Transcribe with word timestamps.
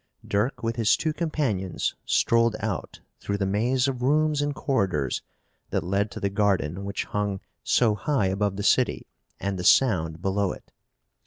Dirk, 0.27 0.63
with 0.63 0.77
his 0.77 0.97
two 0.97 1.13
companions, 1.13 1.93
strolled 2.07 2.55
out 2.59 3.01
through 3.19 3.37
the 3.37 3.45
maze 3.45 3.87
of 3.87 4.01
rooms 4.01 4.41
and 4.41 4.55
corridors 4.55 5.21
that 5.69 5.83
led 5.83 6.09
to 6.09 6.19
the 6.19 6.31
garden 6.31 6.85
which 6.85 7.03
hung 7.05 7.39
so 7.63 7.93
high 7.93 8.25
above 8.25 8.55
the 8.55 8.63
city 8.63 9.05
and 9.39 9.59
the 9.59 9.63
Sound 9.63 10.19
below 10.19 10.53
it. 10.53 10.71